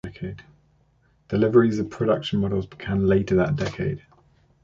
[1.27, 4.01] Deliveries of production models began later that decade.